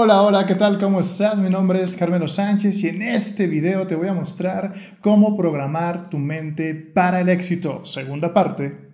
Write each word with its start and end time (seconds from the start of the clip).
Hola, 0.00 0.22
hola, 0.22 0.46
¿qué 0.46 0.54
tal? 0.54 0.78
¿Cómo 0.78 1.00
estás? 1.00 1.36
Mi 1.38 1.50
nombre 1.50 1.82
es 1.82 1.96
Carmelo 1.96 2.28
Sánchez 2.28 2.84
y 2.84 2.88
en 2.88 3.02
este 3.02 3.48
video 3.48 3.88
te 3.88 3.96
voy 3.96 4.06
a 4.06 4.14
mostrar 4.14 4.72
cómo 5.00 5.36
programar 5.36 6.08
tu 6.08 6.18
mente 6.18 6.72
para 6.72 7.18
el 7.18 7.28
éxito. 7.28 7.84
Segunda 7.84 8.32
parte. 8.32 8.87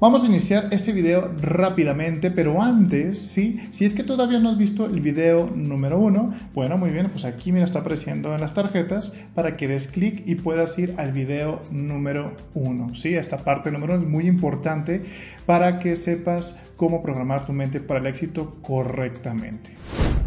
Vamos 0.00 0.22
a 0.22 0.28
iniciar 0.28 0.68
este 0.70 0.92
video 0.92 1.34
rápidamente, 1.42 2.30
pero 2.30 2.62
antes, 2.62 3.18
¿sí? 3.18 3.58
Si 3.72 3.84
es 3.84 3.94
que 3.94 4.04
todavía 4.04 4.38
no 4.38 4.50
has 4.50 4.56
visto 4.56 4.86
el 4.86 5.00
video 5.00 5.50
número 5.52 5.98
uno, 5.98 6.32
bueno, 6.54 6.78
muy 6.78 6.90
bien, 6.90 7.10
pues 7.10 7.24
aquí 7.24 7.50
me 7.50 7.64
está 7.64 7.80
apareciendo 7.80 8.32
en 8.32 8.40
las 8.40 8.54
tarjetas 8.54 9.12
para 9.34 9.56
que 9.56 9.66
des 9.66 9.88
clic 9.88 10.22
y 10.24 10.36
puedas 10.36 10.78
ir 10.78 10.94
al 10.98 11.10
video 11.10 11.62
número 11.72 12.36
uno, 12.54 12.94
¿sí? 12.94 13.16
Esta 13.16 13.38
parte 13.38 13.72
número 13.72 13.94
uno 13.94 14.04
es 14.04 14.08
muy 14.08 14.28
importante 14.28 15.02
para 15.46 15.80
que 15.80 15.96
sepas 15.96 16.60
cómo 16.76 17.02
programar 17.02 17.44
tu 17.44 17.52
mente 17.52 17.80
para 17.80 17.98
el 17.98 18.06
éxito 18.06 18.58
correctamente. 18.62 19.72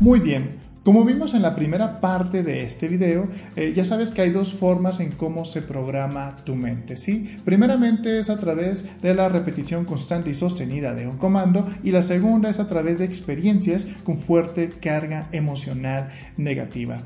Muy 0.02 0.20
bien, 0.20 0.50
como 0.84 1.06
vimos 1.06 1.36
en 1.36 1.44
la 1.44 1.56
primera 1.56 2.00
parte 2.00 2.42
de 2.42 2.64
este 2.64 2.88
video, 2.88 3.28
eh, 3.56 3.72
ya 3.76 3.86
sabes 3.86 4.10
que 4.10 4.24
hay 4.24 4.32
dos 4.32 4.54
formas 4.54 5.00
en 5.00 5.12
cómo 5.12 5.46
se 5.46 5.62
programa 5.62 6.38
tu 6.44 6.56
mente, 6.56 6.98
¿sí? 6.98 7.38
Primeramente 7.46 8.18
es 8.18 8.32
a 8.32 8.38
través 8.38 9.00
de 9.02 9.14
la 9.14 9.30
repetición 9.30 9.86
constante 9.86 10.32
y 10.32 10.34
sostenida 10.34 10.96
de 10.96 11.06
un 11.06 11.18
comando 11.18 11.70
y 11.84 11.92
la 11.92 12.02
segunda 12.02 12.50
es 12.50 12.60
a 12.60 12.68
través 12.68 12.98
de 12.98 13.06
experiencias 13.06 13.88
con 14.04 14.18
fuerte 14.18 14.70
carga 14.70 15.30
emocional 15.32 16.10
negativa. 16.38 16.98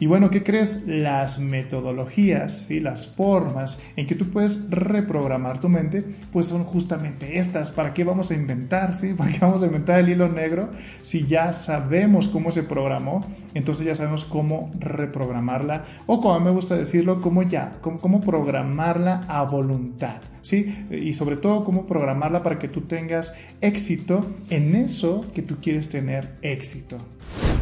Y 0.00 0.06
bueno, 0.06 0.30
¿qué 0.30 0.42
crees? 0.42 0.86
Las 0.86 1.38
metodologías 1.38 2.70
y 2.70 2.80
las 2.80 3.08
formas 3.08 3.80
en 3.96 4.06
que 4.06 4.14
tú 4.14 4.30
puedes 4.30 4.70
reprogramar 4.70 5.60
tu 5.60 5.68
mente, 5.68 6.04
pues 6.32 6.46
son 6.46 6.64
justamente 6.64 7.38
estas. 7.38 7.70
¿Para 7.70 7.92
qué 7.92 8.04
vamos 8.04 8.30
a 8.30 8.34
inventar? 8.34 8.94
¿sí? 8.94 9.14
¿Para 9.14 9.32
qué 9.32 9.38
vamos 9.40 9.62
a 9.62 9.66
inventar 9.66 10.00
el 10.00 10.08
hilo 10.08 10.28
negro 10.28 10.70
si 11.02 11.26
ya 11.26 11.52
sabemos 11.52 12.28
cómo 12.28 12.50
se 12.50 12.62
programó? 12.62 13.21
Entonces 13.54 13.86
ya 13.86 13.94
sabemos 13.94 14.24
cómo 14.24 14.70
reprogramarla 14.78 15.84
o 16.06 16.20
como 16.20 16.40
me 16.40 16.50
gusta 16.50 16.76
decirlo, 16.76 17.20
cómo 17.20 17.42
ya, 17.42 17.78
cómo, 17.80 18.20
programarla 18.20 19.24
a 19.28 19.42
voluntad. 19.42 20.20
¿Sí? 20.42 20.86
Y 20.90 21.14
sobre 21.14 21.36
todo 21.36 21.64
cómo 21.64 21.86
programarla 21.86 22.42
para 22.42 22.58
que 22.58 22.68
tú 22.68 22.82
tengas 22.82 23.34
éxito 23.60 24.26
en 24.50 24.74
eso 24.74 25.24
que 25.34 25.42
tú 25.42 25.56
quieres 25.60 25.88
tener 25.88 26.36
éxito 26.42 26.98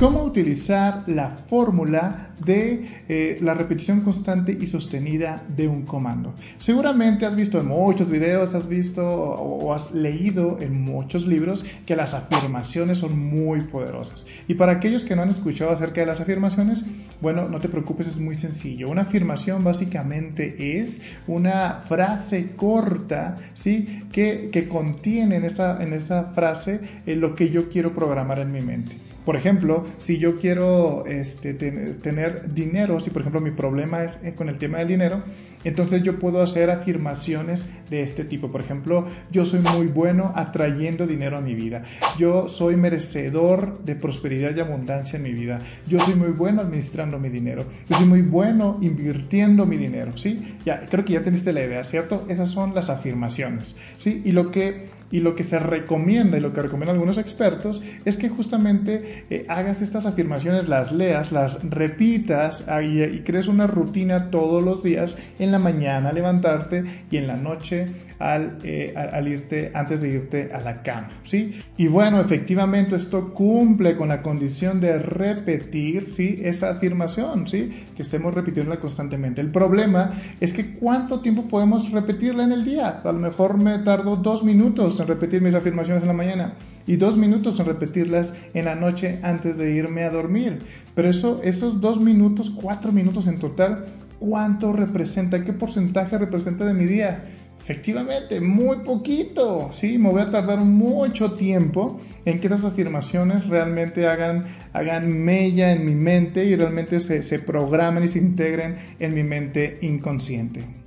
cómo 0.01 0.25
utilizar 0.25 1.05
la 1.09 1.29
fórmula 1.29 2.31
de 2.43 2.87
eh, 3.07 3.39
la 3.43 3.53
repetición 3.53 4.01
constante 4.01 4.57
y 4.59 4.67
sostenida 4.67 5.45
de 5.55 5.69
un 5.69 5.83
comando. 5.83 6.33
Seguramente 6.57 7.27
has 7.27 7.37
visto 7.37 7.61
en 7.61 7.67
muchos 7.67 8.09
videos, 8.09 8.55
has 8.55 8.67
visto 8.67 9.07
o 9.07 9.75
has 9.75 9.93
leído 9.93 10.57
en 10.59 10.81
muchos 10.81 11.27
libros 11.27 11.67
que 11.85 11.97
las 11.97 12.15
afirmaciones 12.15 12.97
son 12.97 13.19
muy 13.19 13.61
poderosas. 13.61 14.25
Y 14.49 14.55
para 14.55 14.73
aquellos 14.73 15.05
que 15.05 15.15
no 15.15 15.21
han 15.21 15.29
escuchado 15.29 15.71
acerca 15.71 16.01
de 16.01 16.07
las 16.07 16.21
afirmaciones, 16.21 16.87
bueno, 17.21 17.51
no 17.51 17.61
te 17.61 17.69
preocupes, 17.69 18.09
es 18.09 18.17
muy 18.17 18.37
sencillo. 18.37 18.89
Una 18.89 19.03
afirmación 19.03 19.63
básicamente 19.63 20.81
es 20.81 21.03
una 21.27 21.83
frase 21.87 22.53
corta, 22.57 23.37
¿sí? 23.53 24.01
Que, 24.11 24.67
contiene 24.71 25.37
en 25.37 25.45
esa, 25.45 25.83
en 25.83 25.93
esa 25.93 26.33
frase 26.33 26.81
eh, 27.05 27.17
lo 27.17 27.35
que 27.35 27.51
yo 27.51 27.69
quiero 27.69 27.93
programar 27.93 28.39
en 28.39 28.51
mi 28.51 28.63
mente. 28.63 29.10
Por 29.31 29.37
ejemplo, 29.37 29.85
si 29.99 30.19
yo 30.19 30.35
quiero 30.35 31.07
este, 31.07 31.55
tener 31.55 32.53
dinero, 32.53 32.99
si 32.99 33.11
por 33.11 33.23
ejemplo 33.23 33.41
mi 33.41 33.53
problema 33.53 34.03
es 34.03 34.25
eh, 34.25 34.35
con 34.35 34.49
el 34.49 34.59
tema 34.59 34.79
del 34.79 34.89
dinero, 34.89 35.23
entonces 35.65 36.03
yo 36.03 36.19
puedo 36.19 36.43
hacer 36.43 36.71
afirmaciones 36.71 37.69
de 37.91 38.03
este 38.03 38.25
tipo. 38.25 38.51
Por 38.51 38.63
ejemplo, 38.63 39.07
yo 39.31 39.45
soy 39.45 39.61
muy 39.61 39.87
bueno 39.87 40.33
atrayendo 40.35 41.07
dinero 41.07 41.37
a 41.37 41.41
mi 41.41 41.55
vida. 41.55 41.83
Yo 42.19 42.49
soy 42.49 42.77
merecedor 42.77 43.83
de 43.85 43.97
prosperidad 43.97 44.57
y 44.57 44.61
abundancia 44.61 45.17
en 45.19 45.25
mi 45.25 45.33
vida. 45.33 45.59
Yo 45.87 46.01
soy 46.01 46.15
muy 46.15 46.31
bueno 46.31 46.63
administrando 46.63 47.19
mi 47.19 47.29
dinero. 47.29 47.65
Yo 47.89 47.97
soy 47.97 48.07
muy 48.07 48.23
bueno 48.23 48.79
invirtiendo 48.81 49.67
mi 49.67 49.77
dinero. 49.77 50.17
¿Sí? 50.17 50.57
Ya, 50.65 50.87
creo 50.89 51.05
que 51.05 51.15
ya 51.15 51.23
teniste 51.23 51.53
la 51.53 51.65
idea, 51.65 51.85
¿cierto? 51.85 52.25
Esas 52.29 52.49
son 52.49 52.75
las 52.75 52.89
afirmaciones. 52.89 53.77
¿Sí? 53.99 54.23
Y 54.25 54.33
lo 54.33 54.51
que, 54.51 54.87
y 55.11 55.21
lo 55.21 55.35
que 55.35 55.45
se 55.45 55.59
recomienda 55.59 56.39
y 56.39 56.41
lo 56.41 56.55
que 56.55 56.63
recomiendan 56.63 56.95
algunos 56.95 57.19
expertos 57.19 57.83
es 58.05 58.17
que 58.17 58.29
justamente 58.29 59.25
eh, 59.29 59.45
hagas 59.49 59.83
estas 59.83 60.07
afirmaciones, 60.07 60.69
las 60.69 60.93
leas, 60.93 61.33
las 61.33 61.63
repitas 61.69 62.67
y, 62.83 63.03
y 63.03 63.21
crees 63.21 63.49
una 63.49 63.67
rutina 63.67 64.31
todos 64.31 64.65
los 64.65 64.83
días 64.83 65.19
en 65.39 65.50
la 65.53 65.59
mañana 65.59 66.13
levantarte 66.13 66.85
y 67.11 67.17
en 67.17 67.27
la 67.27 67.37
noche 67.37 67.87
eh, 68.21 68.93
al, 68.95 69.15
al, 69.15 69.29
irte, 69.29 69.71
antes 69.75 70.03
de 70.03 70.09
irte 70.11 70.51
a 70.53 70.61
la 70.61 70.83
cama, 70.83 71.09
¿sí? 71.25 71.63
Y 71.77 71.89
bueno, 71.89 72.21
efectivamente 72.21 72.97
esto 72.97 73.33
cumple 73.33 73.97
con 73.97 74.09
la 74.09 74.21
condición 74.23 74.81
de 74.81 74.99
repetir, 74.99 76.11
¿sí? 76.11 76.39
Esa 76.43 76.71
afirmación, 76.71 77.49
¿sí? 77.49 77.71
Que 77.97 78.03
estemos 78.03 78.35
repitiéndola 78.35 78.79
constantemente. 78.79 79.41
El 79.41 79.51
problema 79.51 80.11
es 80.39 80.53
que 80.53 80.75
cuánto 80.75 81.21
tiempo 81.21 81.49
podemos 81.49 81.91
repetirla 81.91 82.45
en 82.45 82.53
el 82.53 82.65
día. 82.65 83.01
A 83.03 83.13
lo 83.13 83.19
mejor 83.19 83.57
me 83.57 83.79
tardo 83.79 84.17
dos 84.17 84.45
minutos 84.45 85.01
en 85.01 85.07
repetir 85.07 85.41
mis 85.41 85.55
afirmaciones 85.55 86.03
en 86.03 86.09
la 86.09 86.15
mañana 86.15 86.55
y 86.87 86.97
dos 86.97 87.17
minutos 87.17 87.59
en 87.61 87.67
repetirlas 87.67 88.35
en 88.53 88.65
la 88.67 88.75
noche 88.75 89.21
antes 89.23 89.57
de 89.57 89.73
irme 89.73 90.05
a 90.05 90.11
dormir. 90.11 90.59
Pero 90.95 91.09
eso, 91.09 91.41
esos 91.43 91.81
dos 91.81 92.01
minutos, 92.01 92.51
cuatro 92.51 92.93
minutos 92.93 93.27
en 93.29 93.39
total, 93.39 93.87
¿Cuánto 94.21 94.75
representa? 94.75 95.43
¿Qué 95.43 95.55
porcentaje 95.55 96.19
representa 96.19 96.67
de 96.67 96.75
mi 96.75 96.85
día? 96.85 97.25
Efectivamente, 97.63 98.39
muy 98.41 98.79
poquito, 98.85 99.71
¿sí? 99.73 99.97
Me 99.97 100.11
voy 100.11 100.21
a 100.21 100.31
tardar 100.31 100.61
mucho 100.61 101.33
tiempo 101.33 101.99
en 102.27 102.39
que 102.39 102.49
estas 102.49 102.67
afirmaciones 102.67 103.47
realmente 103.47 104.07
hagan, 104.07 104.47
hagan 104.75 105.11
mella 105.11 105.73
en 105.73 105.87
mi 105.87 105.95
mente 105.95 106.45
y 106.45 106.55
realmente 106.55 107.01
se, 107.01 107.23
se 107.23 107.39
programen 107.39 108.05
y 108.05 108.09
se 108.09 108.19
integren 108.19 108.77
en 108.99 109.15
mi 109.15 109.23
mente 109.23 109.79
inconsciente. 109.81 110.80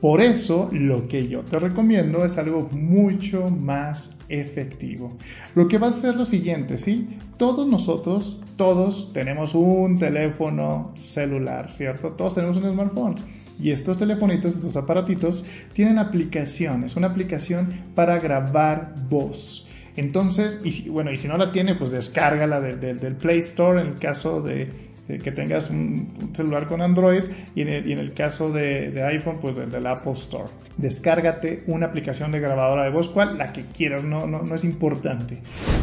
Por 0.00 0.22
eso 0.22 0.70
lo 0.72 1.08
que 1.08 1.28
yo 1.28 1.40
te 1.42 1.58
recomiendo 1.58 2.24
es 2.24 2.38
algo 2.38 2.68
mucho 2.72 3.48
más 3.48 4.18
efectivo. 4.30 5.12
Lo 5.54 5.68
que 5.68 5.76
va 5.76 5.88
a 5.88 5.92
ser 5.92 6.16
lo 6.16 6.24
siguiente, 6.24 6.78
¿sí? 6.78 7.18
Todos 7.36 7.68
nosotros, 7.68 8.42
todos 8.56 9.12
tenemos 9.12 9.54
un 9.54 9.98
teléfono 9.98 10.92
celular, 10.96 11.70
¿cierto? 11.70 12.12
Todos 12.12 12.34
tenemos 12.34 12.56
un 12.56 12.72
smartphone. 12.72 13.16
Y 13.62 13.72
estos 13.72 13.98
telefonitos, 13.98 14.54
estos 14.54 14.76
aparatitos, 14.76 15.44
tienen 15.74 15.98
aplicaciones, 15.98 16.96
una 16.96 17.08
aplicación 17.08 17.68
para 17.94 18.18
grabar 18.18 18.94
voz. 19.10 19.68
Entonces, 19.96 20.62
y 20.64 20.88
bueno, 20.88 21.12
y 21.12 21.18
si 21.18 21.28
no 21.28 21.36
la 21.36 21.52
tiene, 21.52 21.74
pues 21.74 21.90
descárgala 21.90 22.58
del 22.60 23.16
Play 23.16 23.40
Store 23.40 23.82
en 23.82 23.88
el 23.88 23.94
caso 23.96 24.40
de, 24.40 24.89
que 25.18 25.32
tengas 25.32 25.70
un, 25.70 26.30
celular 26.34 26.68
con 26.68 26.80
Android 26.80 27.22
y 27.54 27.62
en 27.62 27.68
el, 27.68 28.12
caso 28.12 28.50
de, 28.50 29.02
iPhone, 29.04 29.38
pues 29.40 29.54
del, 29.56 29.86
Apple 29.86 30.12
Store. 30.12 30.48
Descárgate 30.76 31.62
una 31.66 31.86
aplicación 31.86 32.32
de 32.32 32.40
grabadora 32.40 32.84
de 32.84 32.90
voz, 32.90 33.08
cual 33.08 33.38
la 33.38 33.52
que 33.52 33.64
quieras, 33.66 34.04
no, 34.04 34.26
no, 34.26 34.42
no 34.42 34.54
es 34.54 34.64
importante. 34.64 35.38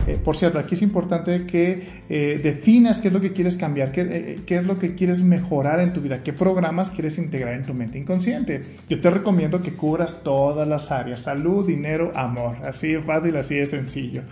Eh, 0.08 0.18
por 0.24 0.38
cierto, 0.38 0.60
aquí 0.60 0.76
es 0.76 0.82
importante 0.82 1.46
que 1.46 1.84
eh, 2.10 2.40
definas 2.42 3.02
qué 3.02 3.10
es 3.10 3.14
lo 3.14 3.22
que 3.22 3.34
quieres 3.34 3.58
cambiar, 3.58 3.92
qué, 3.92 4.02
eh, 4.02 4.40
qué 4.46 4.58
es 4.58 4.66
lo 4.66 4.78
que 4.80 4.96
quieres 4.96 5.22
mejorar 5.22 5.80
en 5.80 5.94
tu 5.94 6.02
vida, 6.02 6.24
qué 6.24 6.34
programas 6.34 6.92
quieres 6.92 7.18
integrar 7.18 7.54
en 7.54 7.64
tu 7.64 7.74
mente 7.74 7.98
inconsciente. 7.98 8.64
Yo 8.90 9.02
te 9.02 9.10
recomiendo 9.10 9.62
que 9.62 9.74
cubras 9.74 10.24
todas 10.24 10.68
las 10.68 10.92
áreas, 10.92 11.22
salud, 11.22 11.66
dinero, 11.68 12.12
amor, 12.16 12.58
así 12.66 12.94
de 12.94 13.02
fácil, 13.02 13.36
así 13.36 13.56
de 13.56 13.68
sencillo. 13.68 14.24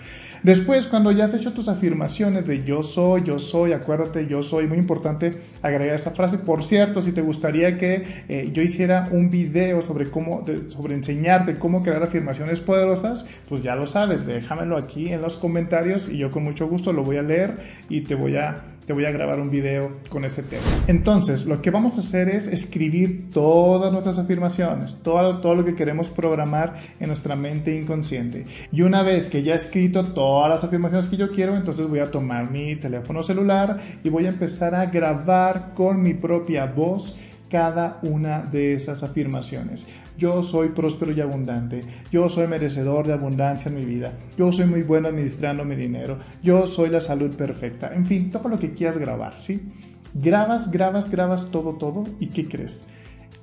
Después, 0.45 0.85
cuando 0.85 1.11
ya 1.11 1.25
has 1.25 1.33
hecho 1.33 1.53
tus 1.53 1.67
afirmaciones 1.69 2.45
de 2.45 2.63
yo 2.63 2.83
soy, 2.83 3.23
yo 3.23 3.39
soy, 3.39 3.73
acuérdate, 3.73 4.28
yo 4.28 4.44
soy, 4.44 4.67
muy 4.67 4.78
importante 4.78 5.41
agregar 5.63 5.95
esa 5.95 6.11
frase. 6.11 6.38
Por 6.38 6.63
cierto, 6.63 7.01
si 7.01 7.13
te 7.13 7.22
gustaría 7.22 7.79
que 7.79 8.03
eh, 8.29 8.51
yo 8.53 8.61
hiciera 8.61 9.09
un 9.09 9.31
video 9.31 9.81
sobre 9.81 10.11
cómo, 10.11 10.44
sobre 10.67 10.94
enseñarte 10.94 11.58
cómo 11.58 11.81
crear 11.81 12.03
afirmaciones 12.03 12.59
poderosas, 12.59 13.25
pues 13.49 13.64
ya 13.64 13.75
lo 13.75 13.87
sabes, 13.87 14.28
déjamelo 14.28 14.78
aquí 14.78 15.11
en 15.11 15.23
los 15.23 15.35
comentarios 15.35 16.09
y 16.09 16.20
yo 16.20 16.29
con 16.29 16.43
mucho 16.43 16.67
gusto 16.67 16.93
lo 16.93 17.03
voy 17.03 17.17
a 17.17 17.23
leer 17.23 17.58
y 17.90 18.02
te 18.02 18.14
voy 18.14 18.35
a 18.35 18.66
te 18.85 18.93
voy 18.93 19.05
a 19.05 19.11
grabar 19.11 19.40
un 19.40 19.49
video 19.49 19.97
con 20.09 20.26
ese 20.26 20.43
tema. 20.43 20.64
Entonces, 20.87 21.46
lo 21.46 21.61
que 21.61 21.72
vamos 21.72 21.97
a 21.97 22.02
hacer 22.02 22.29
es 22.29 22.47
escribir 22.47 23.29
todas 23.32 23.91
nuestras 23.91 24.20
afirmaciones, 24.20 24.97
todo, 25.02 25.40
todo 25.40 25.55
lo 25.55 25.66
que 25.66 25.76
queremos 25.76 26.08
programar 26.08 26.79
en 26.99 27.08
nuestra 27.08 27.35
mente 27.35 27.76
inconsciente. 27.76 28.46
Y 28.72 28.82
una 28.84 29.03
vez 29.03 29.29
que 29.29 29.43
ya 29.43 29.53
he 29.53 29.58
escrito 29.58 30.05
todas 30.14 30.49
las 30.49 30.64
afirmaciones 30.64 31.08
que 31.08 31.17
yo 31.17 31.29
quiero, 31.29 31.55
entonces 31.55 31.87
voy 31.87 31.99
a 31.99 32.11
tomar 32.11 32.52
mi 32.52 32.76
teléfono 32.76 33.23
celular 33.23 33.79
y 34.03 34.09
voy 34.09 34.26
a 34.26 34.29
empezar 34.29 34.76
a 34.76 34.85
grabar 34.85 35.73
con 35.73 36.02
mi 36.02 36.14
propia 36.14 36.66
voz 36.66 37.17
cada 37.50 38.00
una 38.03 38.42
de 38.42 38.74
esas 38.74 39.03
afirmaciones. 39.03 39.88
Yo 40.18 40.44
soy 40.44 40.70
próspero 40.70 41.12
y 41.12 41.22
abundante. 41.22 41.82
Yo 42.12 42.30
soy 42.30 42.47
merecedor 42.47 43.06
de 43.06 43.14
abundancia 43.14 43.70
en 43.70 43.76
mi 43.76 43.86
vida. 43.86 44.14
Yo 44.38 44.52
soy 44.52 44.66
muy 44.66 44.84
bueno 44.84 45.09
administrando 45.09 45.66
mi 45.66 45.76
dinero. 45.76 46.20
Yo 46.42 46.66
soy 46.66 46.90
la 46.90 47.02
salud 47.02 47.36
perfecta. 47.36 47.94
En 47.94 48.06
fin, 48.06 48.32
todo 48.32 48.50
lo 48.50 48.59
que 48.59 48.74
quieras 48.74 48.97
grabar, 48.97 49.34
¿sí? 49.40 49.74
Grabas, 50.14 50.72
grabas, 50.72 51.12
grabas 51.12 51.52
todo, 51.52 51.74
todo. 51.74 52.06
¿Y 52.20 52.28
qué 52.28 52.47
crees? 52.47 52.88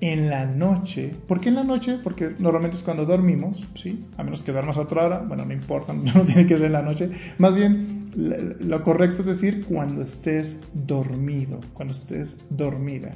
en 0.03 0.29
la 0.29 0.45
noche. 0.45 1.15
¿Por 1.29 1.41
qué 1.41 1.49
en 1.49 1.55
la 1.55 1.63
noche? 1.63 1.97
Porque 2.03 2.35
normalmente 2.41 2.77
es 2.77 2.83
cuando 2.83 3.07
dormimos, 3.07 3.65
¿sí? 3.77 4.05
A 4.17 4.25
menos 4.25 4.43
que 4.43 4.51
duermas 4.51 4.77
a 4.77 4.81
otra 4.81 5.07
hora, 5.07 5.19
bueno, 5.21 5.45
no 5.45 5.53
importa, 5.53 5.93
no 6.15 6.25
tiene 6.25 6.45
que 6.45 6.57
ser 6.57 6.67
en 6.67 6.73
la 6.73 6.83
noche. 6.83 7.09
Más 7.39 7.55
bien, 7.55 8.09
lo 8.15 8.83
correcto 8.83 9.21
es 9.21 9.27
decir 9.27 9.65
cuando 9.65 10.03
estés 10.03 10.61
dormido, 10.75 11.61
cuando 11.73 11.93
estés 11.93 12.45
dormida, 12.51 13.15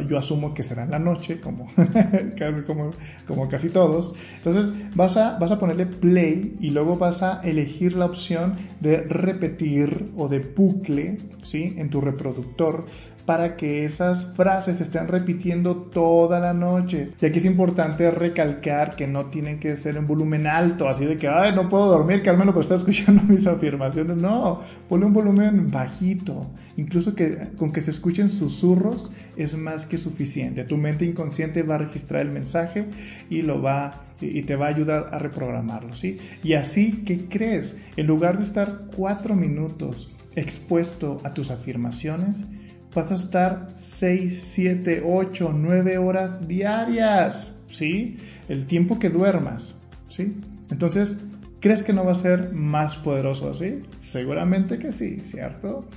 yo, 0.00 0.18
asumo 0.18 0.54
que 0.54 0.62
será 0.62 0.84
en 0.84 0.90
la 0.90 0.98
noche, 0.98 1.40
como, 1.40 1.66
como, 2.66 2.90
como, 3.26 3.48
casi 3.48 3.70
todos, 3.70 4.14
entonces 4.36 4.72
vas 4.94 5.16
a, 5.16 5.38
vas 5.38 5.50
a 5.50 5.58
ponerle 5.58 5.86
play 5.86 6.56
y 6.60 6.70
luego 6.70 6.96
vas 6.96 7.22
a 7.22 7.40
elegir 7.42 7.94
la 7.94 8.06
opción 8.06 8.56
de 8.80 8.98
repetir 9.02 10.10
o 10.16 10.28
de 10.28 10.40
bucle 10.40 11.18
¿sí? 11.42 11.74
en 11.76 11.90
tu 11.90 12.00
reproductor 12.00 12.86
para 13.26 13.56
que 13.56 13.84
esas 13.84 14.34
frases 14.34 14.78
se 14.78 14.82
estén 14.84 15.08
repitiendo 15.08 15.76
toda 15.76 16.40
la 16.40 16.52
noche. 16.52 17.10
Y 17.20 17.26
aquí 17.26 17.38
es 17.38 17.44
importante 17.44 18.10
recalcar 18.10 18.96
que 18.96 19.06
no 19.06 19.26
tienen 19.26 19.60
que 19.60 19.76
ser 19.76 19.96
en 19.96 20.06
volumen 20.06 20.46
alto, 20.46 20.88
así 20.88 21.04
de 21.04 21.16
que, 21.16 21.28
ay, 21.28 21.54
no 21.54 21.68
puedo 21.68 21.86
dormir, 21.86 22.22
Carmelo, 22.22 22.52
pero 22.52 22.62
está 22.62 22.74
escuchando 22.74 23.22
mis 23.28 23.46
afirmaciones. 23.46 24.16
No, 24.16 24.60
ponle 24.88 25.06
un 25.06 25.12
volumen 25.12 25.70
bajito. 25.70 26.46
Incluso 26.76 27.14
que 27.14 27.50
con 27.56 27.72
que 27.72 27.80
se 27.80 27.90
escuchen 27.90 28.30
susurros 28.30 29.12
es 29.36 29.56
más 29.56 29.86
que 29.86 29.98
suficiente. 29.98 30.64
Tu 30.64 30.76
mente 30.76 31.04
inconsciente 31.04 31.62
va 31.62 31.76
a 31.76 31.78
registrar 31.78 32.22
el 32.22 32.30
mensaje 32.30 32.86
y 33.30 33.42
lo 33.42 33.62
va 33.62 34.04
y 34.20 34.42
te 34.42 34.56
va 34.56 34.66
a 34.66 34.68
ayudar 34.68 35.10
a 35.12 35.18
reprogramarlo, 35.18 35.96
¿sí? 35.96 36.18
Y 36.44 36.54
así, 36.54 37.02
¿qué 37.04 37.26
crees? 37.28 37.80
En 37.96 38.06
lugar 38.06 38.36
de 38.36 38.44
estar 38.44 38.82
cuatro 38.94 39.34
minutos 39.34 40.12
expuesto 40.36 41.20
a 41.24 41.34
tus 41.34 41.50
afirmaciones, 41.50 42.44
vas 42.94 43.10
a 43.10 43.14
estar 43.14 43.68
6, 43.74 44.38
7, 44.42 45.02
8, 45.04 45.52
9 45.54 45.98
horas 45.98 46.46
diarias, 46.46 47.60
¿sí? 47.68 48.18
El 48.48 48.66
tiempo 48.66 48.98
que 48.98 49.10
duermas, 49.10 49.80
¿sí? 50.08 50.40
Entonces, 50.70 51.24
¿crees 51.60 51.82
que 51.82 51.92
no 51.92 52.04
va 52.04 52.12
a 52.12 52.16
ser 52.16 52.52
más 52.52 52.96
poderoso 52.96 53.50
así? 53.50 53.82
Seguramente 54.04 54.78
que 54.78 54.92
sí, 54.92 55.20
¿cierto? 55.20 55.88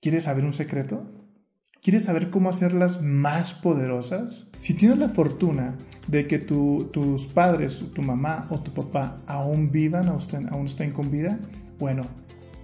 ¿Quieres 0.00 0.24
saber 0.24 0.44
un 0.44 0.54
secreto? 0.54 1.04
¿Quieres 1.82 2.04
saber 2.04 2.30
cómo 2.30 2.50
hacerlas 2.50 3.00
más 3.00 3.54
poderosas? 3.54 4.50
Si 4.60 4.74
tienes 4.74 4.98
la 4.98 5.10
fortuna 5.10 5.76
de 6.08 6.26
que 6.26 6.38
tus 6.38 7.26
padres, 7.28 7.84
tu 7.94 8.02
mamá 8.02 8.48
o 8.50 8.60
tu 8.60 8.74
papá 8.74 9.22
aún 9.26 9.70
vivan, 9.70 10.08
aún 10.08 10.66
estén 10.66 10.92
con 10.92 11.10
vida, 11.10 11.38
bueno, 11.78 12.02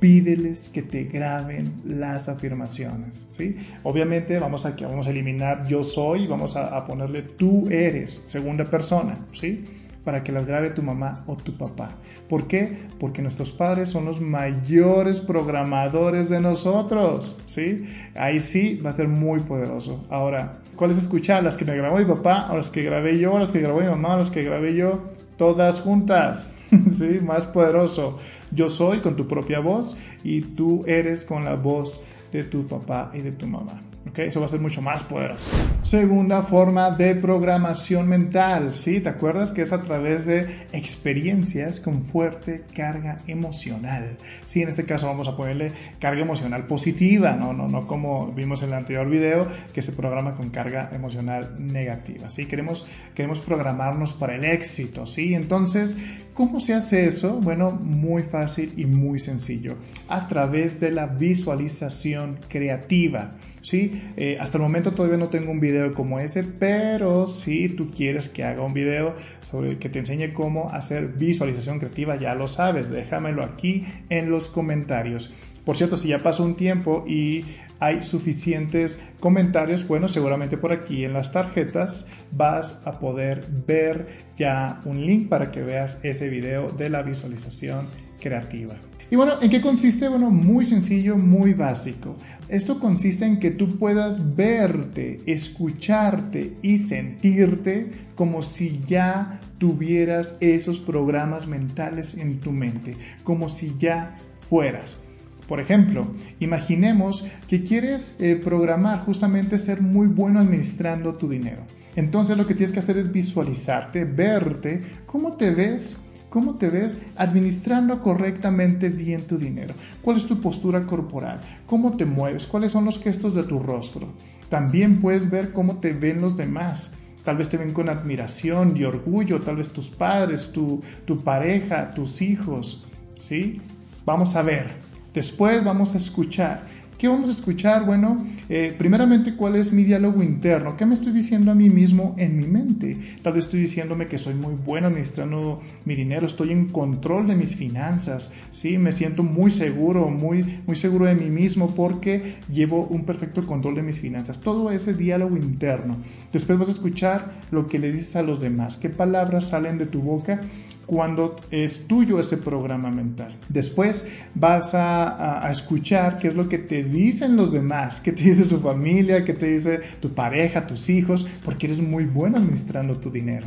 pídeles 0.02 0.68
que 0.68 0.82
te 0.82 1.04
graben 1.04 1.72
las 1.86 2.28
afirmaciones, 2.28 3.28
¿sí? 3.30 3.56
Obviamente 3.84 4.36
vamos 4.40 4.66
a, 4.66 4.72
vamos 4.72 5.06
a 5.06 5.10
eliminar 5.10 5.64
yo 5.64 5.84
soy, 5.84 6.26
vamos 6.26 6.56
a, 6.56 6.76
a 6.76 6.84
ponerle 6.84 7.22
tú 7.22 7.68
eres, 7.70 8.24
segunda 8.26 8.64
persona, 8.64 9.14
¿sí? 9.32 9.62
Para 10.04 10.24
que 10.24 10.32
las 10.32 10.46
grabe 10.46 10.70
tu 10.70 10.82
mamá 10.82 11.24
o 11.26 11.36
tu 11.36 11.56
papá. 11.56 11.90
¿Por 12.28 12.46
qué? 12.46 12.88
Porque 12.98 13.22
nuestros 13.22 13.52
padres 13.52 13.88
son 13.88 14.04
los 14.04 14.20
mayores 14.20 15.20
programadores 15.20 16.28
de 16.28 16.40
nosotros, 16.40 17.36
¿sí? 17.46 17.86
Ahí 18.14 18.40
sí 18.40 18.80
va 18.84 18.90
a 18.90 18.94
ser 18.94 19.08
muy 19.08 19.40
poderoso. 19.40 20.04
Ahora, 20.10 20.58
¿cuáles 20.76 20.98
escuchar? 20.98 21.42
¿Las 21.42 21.56
que 21.56 21.64
me 21.64 21.76
grabó 21.76 21.98
mi 21.98 22.04
papá 22.04 22.48
o 22.50 22.56
las 22.56 22.70
que 22.70 22.82
grabé 22.82 23.18
yo, 23.18 23.38
las 23.38 23.50
que 23.50 23.60
grabó 23.60 23.80
mi 23.80 23.86
mamá 23.86 24.14
o 24.16 24.18
las 24.18 24.30
que 24.30 24.42
grabé 24.42 24.74
yo? 24.74 25.00
Todas 25.36 25.80
juntas, 25.80 26.54
¿sí? 26.92 27.18
Más 27.24 27.44
poderoso. 27.44 28.18
Yo 28.50 28.68
soy 28.68 29.00
con 29.00 29.16
tu 29.16 29.26
propia 29.26 29.60
voz 29.60 29.96
y 30.24 30.42
tú 30.42 30.82
eres 30.86 31.24
con 31.24 31.44
la 31.44 31.54
voz 31.54 32.02
de 32.32 32.44
tu 32.44 32.66
papá 32.66 33.10
y 33.14 33.20
de 33.20 33.32
tu 33.32 33.46
mamá. 33.46 33.80
Okay, 34.10 34.26
eso 34.26 34.40
va 34.40 34.46
a 34.46 34.48
ser 34.48 34.60
mucho 34.60 34.82
más 34.82 35.04
poderoso. 35.04 35.50
Segunda 35.82 36.42
forma 36.42 36.90
de 36.90 37.14
programación 37.14 38.08
mental, 38.08 38.74
¿sí? 38.74 39.00
¿Te 39.00 39.08
acuerdas 39.08 39.52
que 39.52 39.62
es 39.62 39.72
a 39.72 39.82
través 39.82 40.26
de 40.26 40.66
experiencias 40.72 41.78
con 41.78 42.02
fuerte 42.02 42.64
carga 42.74 43.18
emocional? 43.28 44.16
Sí, 44.44 44.60
en 44.60 44.68
este 44.68 44.84
caso 44.84 45.06
vamos 45.06 45.28
a 45.28 45.36
ponerle 45.36 45.72
carga 46.00 46.20
emocional 46.20 46.66
positiva, 46.66 47.32
no, 47.32 47.52
no, 47.52 47.68
no 47.68 47.86
como 47.86 48.32
vimos 48.32 48.62
en 48.62 48.70
el 48.70 48.74
anterior 48.74 49.08
video 49.08 49.46
que 49.72 49.82
se 49.82 49.92
programa 49.92 50.34
con 50.34 50.50
carga 50.50 50.90
emocional 50.92 51.54
negativa, 51.58 52.28
¿sí? 52.28 52.46
Queremos, 52.46 52.88
queremos 53.14 53.40
programarnos 53.40 54.12
para 54.12 54.34
el 54.34 54.44
éxito, 54.44 55.06
¿sí? 55.06 55.34
Entonces, 55.34 55.96
¿cómo 56.34 56.60
se 56.60 56.74
hace 56.74 57.06
eso? 57.06 57.40
Bueno, 57.40 57.70
muy 57.70 58.22
fácil 58.22 58.72
y 58.76 58.86
muy 58.86 59.18
sencillo, 59.18 59.76
a 60.08 60.28
través 60.28 60.80
de 60.80 60.90
la 60.90 61.06
visualización 61.06 62.38
creativa. 62.48 63.36
¿sí? 63.62 64.02
Eh, 64.16 64.36
hasta 64.40 64.58
el 64.58 64.62
momento 64.62 64.92
todavía 64.92 65.18
no 65.18 65.28
tengo 65.28 65.50
un 65.50 65.60
video 65.60 65.94
como 65.94 66.20
ese, 66.20 66.44
pero 66.44 67.26
si 67.26 67.68
tú 67.68 67.90
quieres 67.90 68.28
que 68.28 68.44
haga 68.44 68.62
un 68.62 68.74
video 68.74 69.14
sobre 69.42 69.78
que 69.78 69.88
te 69.88 69.98
enseñe 69.98 70.32
cómo 70.32 70.70
hacer 70.70 71.08
visualización 71.08 71.78
creativa, 71.78 72.16
ya 72.16 72.34
lo 72.34 72.48
sabes, 72.48 72.90
déjamelo 72.90 73.42
aquí 73.42 73.84
en 74.08 74.30
los 74.30 74.48
comentarios. 74.48 75.32
Por 75.64 75.76
cierto, 75.76 75.96
si 75.96 76.08
ya 76.08 76.18
pasó 76.18 76.42
un 76.42 76.56
tiempo 76.56 77.04
y 77.06 77.44
hay 77.82 78.00
suficientes 78.00 79.00
comentarios, 79.18 79.88
bueno, 79.88 80.06
seguramente 80.06 80.56
por 80.56 80.72
aquí 80.72 81.04
en 81.04 81.12
las 81.12 81.32
tarjetas 81.32 82.06
vas 82.30 82.80
a 82.84 83.00
poder 83.00 83.44
ver 83.66 84.06
ya 84.36 84.80
un 84.84 85.04
link 85.04 85.28
para 85.28 85.50
que 85.50 85.62
veas 85.62 85.98
ese 86.04 86.28
video 86.28 86.70
de 86.70 86.88
la 86.88 87.02
visualización 87.02 87.86
creativa. 88.20 88.76
Y 89.10 89.16
bueno, 89.16 89.42
¿en 89.42 89.50
qué 89.50 89.60
consiste? 89.60 90.06
Bueno, 90.06 90.30
muy 90.30 90.64
sencillo, 90.64 91.16
muy 91.16 91.54
básico. 91.54 92.14
Esto 92.48 92.78
consiste 92.78 93.26
en 93.26 93.40
que 93.40 93.50
tú 93.50 93.76
puedas 93.78 94.36
verte, 94.36 95.20
escucharte 95.26 96.56
y 96.62 96.78
sentirte 96.78 97.90
como 98.14 98.42
si 98.42 98.80
ya 98.86 99.40
tuvieras 99.58 100.36
esos 100.38 100.78
programas 100.78 101.48
mentales 101.48 102.16
en 102.16 102.38
tu 102.38 102.52
mente, 102.52 102.96
como 103.24 103.48
si 103.48 103.74
ya 103.76 104.16
fueras. 104.48 105.02
Por 105.48 105.60
ejemplo, 105.60 106.06
imaginemos 106.40 107.26
que 107.48 107.64
quieres 107.64 108.16
eh, 108.20 108.36
programar 108.36 109.00
justamente 109.00 109.58
ser 109.58 109.82
muy 109.82 110.06
bueno 110.06 110.40
administrando 110.40 111.14
tu 111.14 111.28
dinero. 111.28 111.62
Entonces 111.96 112.36
lo 112.36 112.46
que 112.46 112.54
tienes 112.54 112.72
que 112.72 112.78
hacer 112.78 112.98
es 112.98 113.12
visualizarte, 113.12 114.04
verte, 114.04 114.80
cómo 115.06 115.36
te 115.36 115.50
ves 115.50 115.98
¿Cómo 116.32 116.54
te 116.54 116.70
ves 116.70 116.98
administrando 117.16 118.00
correctamente 118.00 118.88
bien 118.88 119.26
tu 119.26 119.36
dinero? 119.36 119.74
¿Cuál 120.00 120.16
es 120.16 120.24
tu 120.24 120.40
postura 120.40 120.80
corporal? 120.86 121.40
¿Cómo 121.66 121.94
te 121.98 122.06
mueves? 122.06 122.46
¿Cuáles 122.46 122.72
son 122.72 122.86
los 122.86 122.98
gestos 122.98 123.34
de 123.34 123.42
tu 123.42 123.58
rostro? 123.58 124.08
También 124.48 125.02
puedes 125.02 125.28
ver 125.28 125.52
cómo 125.52 125.76
te 125.76 125.92
ven 125.92 126.22
los 126.22 126.34
demás. 126.34 126.94
Tal 127.22 127.36
vez 127.36 127.50
te 127.50 127.58
ven 127.58 127.74
con 127.74 127.90
admiración 127.90 128.74
y 128.78 128.84
orgullo, 128.84 129.40
tal 129.40 129.56
vez 129.56 129.74
tus 129.74 129.88
padres, 129.88 130.52
tu, 130.52 130.80
tu 131.04 131.18
pareja, 131.18 131.92
tus 131.92 132.22
hijos. 132.22 132.88
¿Sí? 133.20 133.60
Vamos 134.06 134.34
a 134.34 134.40
ver. 134.40 134.91
Después 135.14 135.62
vamos 135.62 135.94
a 135.94 135.98
escuchar. 135.98 136.66
¿Qué 137.02 137.08
vamos 137.08 137.28
a 137.30 137.32
escuchar? 137.32 137.84
Bueno, 137.84 138.16
eh, 138.48 138.72
primeramente, 138.78 139.34
¿cuál 139.34 139.56
es 139.56 139.72
mi 139.72 139.82
diálogo 139.82 140.22
interno? 140.22 140.76
¿Qué 140.76 140.86
me 140.86 140.94
estoy 140.94 141.12
diciendo 141.12 141.50
a 141.50 141.54
mí 141.56 141.68
mismo 141.68 142.14
en 142.16 142.36
mi 142.36 142.46
mente? 142.46 142.96
Tal 143.22 143.32
vez 143.32 143.46
estoy 143.46 143.58
diciéndome 143.58 144.06
que 144.06 144.18
soy 144.18 144.34
muy 144.34 144.54
bueno 144.54 144.86
administrando 144.86 145.60
mi 145.84 145.96
dinero, 145.96 146.26
estoy 146.26 146.52
en 146.52 146.68
control 146.68 147.26
de 147.26 147.34
mis 147.34 147.56
finanzas, 147.56 148.30
¿sí? 148.52 148.78
Me 148.78 148.92
siento 148.92 149.24
muy 149.24 149.50
seguro, 149.50 150.10
muy, 150.10 150.60
muy 150.64 150.76
seguro 150.76 151.06
de 151.06 151.16
mí 151.16 151.28
mismo 151.28 151.74
porque 151.74 152.36
llevo 152.48 152.86
un 152.86 153.04
perfecto 153.04 153.44
control 153.44 153.74
de 153.74 153.82
mis 153.82 153.98
finanzas. 153.98 154.38
Todo 154.38 154.70
ese 154.70 154.94
diálogo 154.94 155.36
interno. 155.36 155.96
Después 156.32 156.56
vas 156.56 156.68
a 156.68 156.72
escuchar 156.72 157.32
lo 157.50 157.66
que 157.66 157.80
le 157.80 157.90
dices 157.90 158.14
a 158.14 158.22
los 158.22 158.40
demás, 158.40 158.76
qué 158.76 158.90
palabras 158.90 159.48
salen 159.48 159.76
de 159.76 159.86
tu 159.86 160.02
boca 160.02 160.38
cuando 160.86 161.36
es 161.50 161.86
tuyo 161.86 162.18
ese 162.18 162.36
programa 162.36 162.90
mental. 162.90 163.36
Después 163.48 164.06
vas 164.34 164.74
a, 164.74 165.48
escuchar 165.50 166.18
qué 166.18 166.28
es 166.28 166.34
lo 166.34 166.48
que 166.48 166.58
te 166.58 166.82
dicen 166.84 167.36
los 167.36 167.52
demás, 167.52 168.00
qué 168.00 168.12
te 168.12 168.24
dice 168.24 168.44
tu 168.44 168.58
familia, 168.58 169.24
qué 169.24 169.34
te 169.34 169.48
dice 169.48 169.80
tu 170.00 170.12
pareja, 170.12 170.66
tus 170.66 170.88
hijos, 170.88 171.26
porque 171.44 171.66
eres 171.66 171.78
muy 171.78 172.04
bueno 172.04 172.38
administrando 172.38 172.96
tu 172.96 173.10
dinero. 173.10 173.46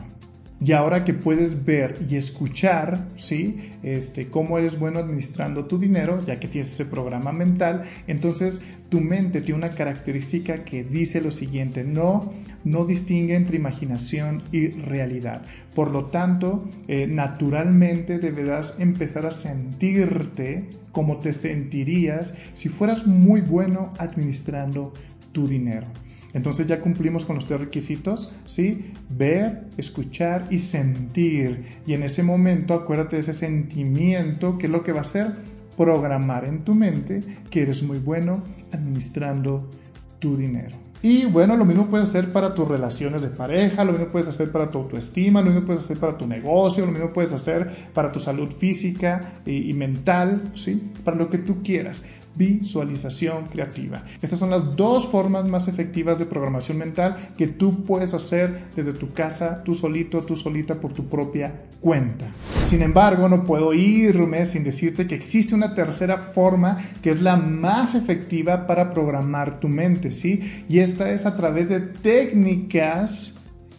Y 0.62 0.72
ahora 0.72 1.04
que 1.04 1.14
puedes 1.14 1.66
ver 1.66 1.98
y 2.10 2.16
escuchar, 2.16 3.10
¿sí? 3.18 3.72
Este, 3.84 4.30
cómo 4.30 4.58
eres 4.58 4.80
bueno 4.80 5.00
administrando 5.00 5.66
tu 5.66 5.78
dinero, 5.78 6.24
ya 6.26 6.40
que 6.40 6.48
tienes 6.48 6.72
ese 6.72 6.86
programa 6.86 7.34
mental, 7.34 7.84
entonces 8.08 8.62
tu 8.88 9.02
mente 9.02 9.42
tiene 9.42 9.58
una 9.58 9.70
característica 9.72 10.64
que 10.64 10.86
dice 10.86 11.20
lo 11.20 11.32
siguiente, 11.32 11.84
no, 11.84 12.32
no 12.64 12.86
distingue 12.86 13.36
entre 13.36 13.58
imaginación 13.58 14.44
y 14.54 14.70
realidad. 14.70 15.42
Por 15.76 15.92
lo 15.92 16.06
tanto, 16.06 16.64
eh, 16.88 17.06
naturalmente 17.06 18.18
deberás 18.18 18.80
empezar 18.80 19.26
a 19.26 19.32
sentirte 19.32 20.70
como 20.94 21.18
te 21.18 21.34
sentirías 21.34 22.34
si 22.54 22.70
fueras 22.70 23.06
muy 23.06 23.42
bueno 23.42 23.92
administrando 24.00 24.94
tu 25.34 25.50
dinero. 25.50 25.88
Entonces 26.36 26.68
ya 26.68 26.82
cumplimos 26.82 27.24
con 27.24 27.38
los 27.38 27.46
tres 27.46 27.62
requisitos, 27.62 28.34
¿sí? 28.46 28.92
Ver, 29.10 29.68
escuchar 29.77 30.48
y 30.51 30.60
sentir. 30.60 31.63
Y 31.88 31.94
en 31.94 32.04
ese 32.04 32.24
momento 32.24 32.74
acuérdate 32.74 33.15
de 33.15 33.22
ese 33.22 33.34
sentimiento 33.34 34.58
que 34.58 34.68
es 34.68 34.72
lo 34.72 34.84
que 34.84 34.92
va 34.92 35.00
a 35.00 35.01
hacer 35.01 35.34
programar 35.77 36.44
en 36.44 36.65
tu 36.65 36.75
mente 36.75 37.22
que 37.50 37.62
eres 37.62 37.84
muy 37.84 38.00
bueno 38.00 38.44
administrando 38.74 39.70
tu 40.20 40.36
dinero. 40.36 40.75
Y 41.01 41.25
bueno, 41.25 41.56
lo 41.56 41.63
mismo 41.63 41.88
puedes 41.88 42.10
hacer 42.10 42.34
para 42.34 42.54
tus 42.54 42.68
relaciones 42.68 43.22
de 43.22 43.30
pareja, 43.30 43.86
lo 43.86 43.94
mismo 43.94 44.08
puedes 44.08 44.27
hacer 44.27 44.51
para 44.51 44.70
tu 44.70 44.80
autoestima, 44.80 45.39
lo 45.39 45.51
mismo 45.51 45.65
puedes 45.65 45.84
hacer 45.84 45.98
para 45.98 46.18
tu 46.18 46.27
negocio, 46.27 46.86
lo 46.86 46.92
mismo 46.92 47.13
puedes 47.13 47.32
hacer 47.32 47.70
para 47.94 48.12
tu 48.12 48.20
salud 48.20 48.51
física 48.51 49.36
y, 49.46 49.70
y 49.70 49.74
mental, 49.74 50.51
¿sí? 50.56 50.92
Para 51.04 51.15
lo 51.15 51.30
que 51.30 51.38
tú 51.38 51.62
quieras 51.63 52.04
visualización 52.36 53.48
creativa. 53.48 54.04
Estas 54.22 54.39
son 54.39 54.50
las 54.50 54.75
dos 54.75 55.08
formas 55.08 55.46
más 55.46 55.68
efectivas 55.68 56.20
de 56.20 56.25
programación 56.25 56.77
mental 56.77 57.32
que 57.38 57.48
tú 57.48 57.84
puedes 57.86 58.13
hacer 58.13 58.65
desde 58.75 58.94
tu 58.94 59.13
casa, 59.13 59.63
tú 59.63 59.74
solito, 59.74 60.22
tú 60.22 60.36
solita, 60.36 60.75
por 60.75 60.94
tu 60.94 61.08
propia 61.08 61.65
cuenta. 61.80 62.25
Sin 62.68 62.82
embargo, 62.82 63.30
no 63.30 63.46
puedo 63.46 63.74
irme 63.74 64.46
sin 64.46 64.63
decirte 64.63 65.08
que 65.08 65.15
existe 65.15 65.56
una 65.56 65.74
tercera 65.74 66.18
forma 66.18 66.80
que 67.01 67.12
es 67.12 67.22
la 67.22 67.36
más 67.36 67.96
efectiva 67.96 68.68
para 68.68 68.92
programar 68.92 69.60
tu 69.60 69.68
mente, 69.68 70.12
¿sí? 70.12 70.65
Y 70.70 70.80
esta 70.80 71.12
es 71.12 71.25
a 71.25 71.36
través 71.36 71.70
de 71.70 71.80
técnicas 71.80 73.36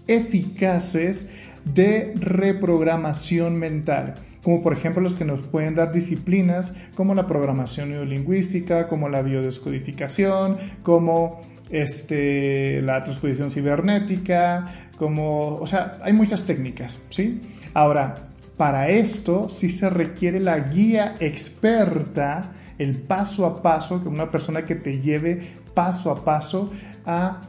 eficaces 0.07 1.29
de 1.75 2.15
reprogramación 2.17 3.59
mental 3.59 4.15
como 4.47 4.63
por 4.63 4.73
ejemplo 4.73 5.03
los 5.03 5.17
que 5.17 5.25
nos 5.25 5.45
pueden 5.49 5.75
dar 5.75 5.91
disciplinas 5.91 6.73
como 6.95 7.17
la 7.17 7.27
programación 7.27 7.91
neurolingüística, 7.91 8.87
como 8.87 9.09
la 9.09 9.21
biodescodificación, 9.21 10.57
como 10.85 11.41
este, 11.69 12.81
la 12.83 13.03
transposición 13.03 13.51
cibernética, 13.51 14.91
como, 14.99 15.57
o 15.57 15.67
sea, 15.67 15.99
hay 16.01 16.13
muchas 16.13 16.47
técnicas, 16.47 17.01
¿sí? 17.11 17.41
Ahora, 17.75 18.15
para 18.57 18.89
esto 18.89 19.49
sí 19.51 19.69
se 19.69 19.91
requiere 19.91 20.39
la 20.39 20.61
guía 20.61 21.17
experta, 21.19 22.53
el 22.79 22.97
paso 22.97 23.47
a 23.47 23.61
paso, 23.61 24.01
que 24.01 24.09
una 24.09 24.31
persona 24.31 24.65
que 24.65 24.77
te 24.77 25.01
lleve 25.01 25.41
paso 25.75 26.13
a 26.13 26.25
paso 26.25 26.73
a 27.05 27.43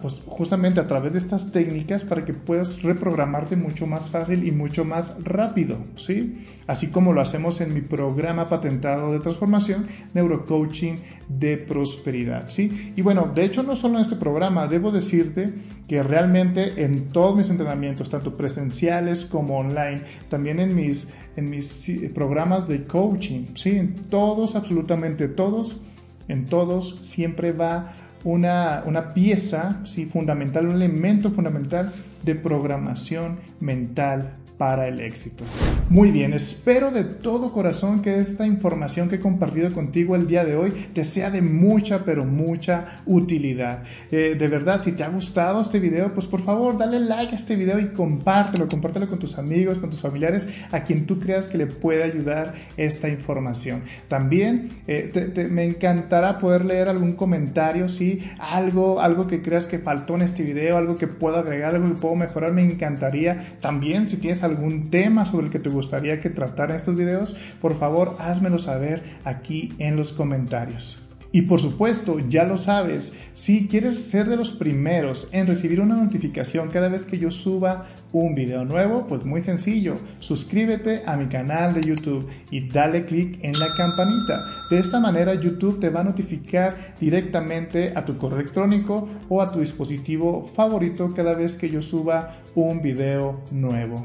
pues 0.00 0.22
justamente 0.26 0.80
a 0.80 0.86
través 0.86 1.12
de 1.12 1.18
estas 1.18 1.52
técnicas 1.52 2.02
para 2.02 2.24
que 2.24 2.34
puedas 2.34 2.82
reprogramarte 2.82 3.54
mucho 3.54 3.86
más 3.86 4.10
fácil 4.10 4.46
y 4.46 4.50
mucho 4.50 4.84
más 4.84 5.12
rápido, 5.22 5.78
¿sí? 5.94 6.38
Así 6.66 6.88
como 6.88 7.12
lo 7.12 7.20
hacemos 7.20 7.60
en 7.60 7.72
mi 7.72 7.80
programa 7.80 8.48
patentado 8.48 9.12
de 9.12 9.20
transformación, 9.20 9.86
Neurocoaching 10.14 10.96
de 11.28 11.58
Prosperidad, 11.58 12.50
¿sí? 12.50 12.92
Y 12.96 13.02
bueno, 13.02 13.30
de 13.32 13.44
hecho 13.44 13.62
no 13.62 13.76
solo 13.76 13.96
en 13.96 14.02
este 14.02 14.16
programa, 14.16 14.66
debo 14.66 14.90
decirte 14.90 15.52
que 15.86 16.02
realmente 16.02 16.82
en 16.82 17.08
todos 17.10 17.36
mis 17.36 17.50
entrenamientos, 17.50 18.10
tanto 18.10 18.36
presenciales 18.36 19.24
como 19.24 19.58
online, 19.58 20.02
también 20.28 20.58
en 20.58 20.74
mis, 20.74 21.08
en 21.36 21.50
mis 21.50 21.88
programas 22.14 22.66
de 22.66 22.84
coaching, 22.84 23.46
¿sí? 23.54 23.76
En 23.76 23.94
todos, 23.94 24.56
absolutamente 24.56 25.28
todos, 25.28 25.80
en 26.26 26.46
todos 26.46 26.98
siempre 27.02 27.52
va 27.52 27.92
una, 28.24 29.12
pieza 29.14 29.80
¿sí? 29.84 30.06
fundamental, 30.06 30.66
un 30.66 30.76
elemento 30.76 31.30
fundamental 31.30 31.92
de 32.22 32.34
programación 32.34 33.40
mental 33.60 34.36
para 34.60 34.88
el 34.88 35.00
éxito. 35.00 35.44
Muy 35.88 36.10
bien, 36.10 36.34
espero 36.34 36.90
de 36.90 37.02
todo 37.02 37.50
corazón 37.50 38.02
que 38.02 38.20
esta 38.20 38.46
información 38.46 39.08
que 39.08 39.16
he 39.16 39.20
compartido 39.20 39.72
contigo 39.72 40.14
el 40.14 40.26
día 40.26 40.44
de 40.44 40.54
hoy 40.54 40.70
te 40.92 41.02
sea 41.04 41.30
de 41.30 41.40
mucha, 41.40 42.04
pero 42.04 42.26
mucha 42.26 42.98
utilidad. 43.06 43.84
Eh, 44.12 44.36
de 44.38 44.48
verdad, 44.48 44.82
si 44.82 44.92
te 44.92 45.02
ha 45.02 45.08
gustado 45.08 45.62
este 45.62 45.80
video, 45.80 46.12
pues 46.12 46.26
por 46.26 46.44
favor 46.44 46.76
dale 46.76 47.00
like 47.00 47.32
a 47.32 47.36
este 47.36 47.56
video 47.56 47.78
y 47.78 47.86
compártelo, 47.86 48.68
compártelo 48.68 49.08
con 49.08 49.18
tus 49.18 49.38
amigos, 49.38 49.78
con 49.78 49.88
tus 49.88 50.02
familiares, 50.02 50.46
a 50.70 50.82
quien 50.82 51.06
tú 51.06 51.18
creas 51.18 51.46
que 51.46 51.56
le 51.56 51.66
puede 51.66 52.02
ayudar 52.02 52.52
esta 52.76 53.08
información. 53.08 53.82
También 54.08 54.68
eh, 54.86 55.48
me 55.50 55.64
encantará 55.64 56.38
poder 56.38 56.66
leer 56.66 56.90
algún 56.90 57.12
comentario, 57.12 57.88
si 57.88 58.20
algo, 58.38 59.00
algo 59.00 59.26
que 59.26 59.40
creas 59.40 59.66
que 59.66 59.78
faltó 59.78 60.16
en 60.16 60.20
este 60.20 60.42
video, 60.42 60.76
algo 60.76 60.96
que 60.96 61.06
puedo 61.06 61.38
agregar, 61.38 61.74
algo 61.74 61.88
que 61.94 61.98
puedo 61.98 62.09
mejorar, 62.16 62.52
me 62.52 62.64
encantaría. 62.64 63.58
También 63.60 64.08
si 64.08 64.16
tienes 64.18 64.42
algún 64.42 64.90
tema 64.90 65.26
sobre 65.26 65.46
el 65.46 65.52
que 65.52 65.58
te 65.58 65.68
gustaría 65.68 66.20
que 66.20 66.30
tratara 66.30 66.74
en 66.74 66.80
estos 66.80 66.96
videos, 66.96 67.36
por 67.60 67.78
favor 67.78 68.16
házmelo 68.18 68.58
saber 68.58 69.02
aquí 69.24 69.74
en 69.78 69.96
los 69.96 70.12
comentarios. 70.12 71.09
Y 71.32 71.42
por 71.42 71.60
supuesto, 71.60 72.18
ya 72.18 72.44
lo 72.44 72.56
sabes, 72.56 73.14
si 73.34 73.68
quieres 73.68 73.98
ser 73.98 74.28
de 74.28 74.36
los 74.36 74.50
primeros 74.50 75.28
en 75.30 75.46
recibir 75.46 75.80
una 75.80 75.94
notificación 75.94 76.70
cada 76.70 76.88
vez 76.88 77.04
que 77.04 77.18
yo 77.18 77.30
suba 77.30 77.86
un 78.12 78.34
video 78.34 78.64
nuevo, 78.64 79.06
pues 79.06 79.24
muy 79.24 79.40
sencillo, 79.40 79.96
suscríbete 80.18 81.02
a 81.06 81.16
mi 81.16 81.26
canal 81.26 81.74
de 81.74 81.82
YouTube 81.82 82.28
y 82.50 82.68
dale 82.68 83.04
click 83.04 83.38
en 83.44 83.52
la 83.52 83.68
campanita. 83.76 84.44
De 84.70 84.78
esta 84.78 84.98
manera 84.98 85.34
YouTube 85.34 85.78
te 85.78 85.90
va 85.90 86.00
a 86.00 86.04
notificar 86.04 86.94
directamente 87.00 87.92
a 87.94 88.04
tu 88.04 88.18
correo 88.18 88.40
electrónico 88.40 89.08
o 89.28 89.40
a 89.40 89.52
tu 89.52 89.60
dispositivo 89.60 90.46
favorito 90.56 91.10
cada 91.14 91.34
vez 91.34 91.54
que 91.54 91.70
yo 91.70 91.80
suba 91.80 92.38
un 92.56 92.82
video 92.82 93.40
nuevo. 93.52 94.04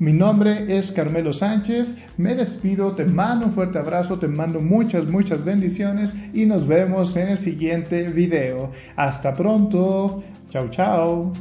Mi 0.00 0.12
nombre 0.12 0.78
es 0.78 0.92
Carmelo 0.92 1.32
Sánchez, 1.32 1.98
me 2.18 2.36
despido, 2.36 2.92
te 2.92 3.04
mando 3.04 3.46
un 3.46 3.52
fuerte 3.52 3.80
abrazo, 3.80 4.16
te 4.16 4.28
mando 4.28 4.60
muchas, 4.60 5.06
muchas 5.06 5.44
bendiciones 5.44 6.14
y 6.32 6.46
nos 6.46 6.68
vemos 6.68 7.16
en 7.16 7.30
el 7.30 7.38
siguiente 7.40 8.04
video. 8.04 8.70
Hasta 8.94 9.34
pronto, 9.34 10.22
chao, 10.50 10.68
chao. 10.70 11.32